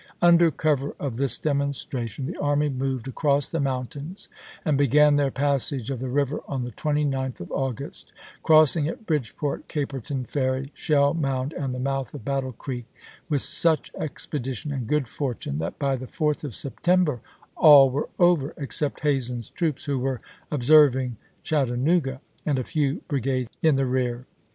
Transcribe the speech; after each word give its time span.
Under 0.19 0.49
cover 0.49 0.95
of 0.99 1.17
this 1.17 1.37
demonstration, 1.37 2.25
the 2.25 2.35
army 2.39 2.69
moved 2.69 3.07
across 3.07 3.45
the 3.45 3.59
mountains 3.59 4.29
and 4.65 4.75
began 4.75 5.15
their 5.15 5.29
passage 5.29 5.91
of 5.91 5.99
the 5.99 6.09
river 6.09 6.41
on 6.47 6.63
the 6.63 6.71
29th 6.71 7.39
of 7.39 7.51
August, 7.51 8.11
cross 8.41 8.75
ing 8.75 8.87
at 8.87 9.05
Bridgeport, 9.05 9.67
Caperton 9.67 10.25
Ferry, 10.25 10.71
Shell 10.73 11.13
Mound, 11.13 11.53
and 11.53 11.71
the 11.71 11.77
mouth 11.79 12.15
of 12.15 12.25
Battle 12.25 12.51
Creek, 12.53 12.85
with 13.29 13.43
such 13.43 13.91
expedition 13.93 14.71
and 14.71 14.87
good 14.87 15.07
fortune 15.07 15.59
that 15.59 15.77
by 15.77 15.95
the 15.95 16.07
4th 16.07 16.43
of 16.43 16.55
September 16.55 17.21
all 17.55 17.91
were 17.91 18.09
over, 18.17 18.55
except 18.57 19.01
Hazen's 19.01 19.51
troops, 19.51 19.85
who 19.85 19.99
were 19.99 20.19
observ 20.49 20.95
ing 20.95 21.17
Chattanooga, 21.43 22.21
and 22.43 22.57
a 22.57 22.63
few 22.63 23.01
brigades 23.07 23.51
in 23.61 23.75
the 23.75 23.85
rear. 23.85 24.25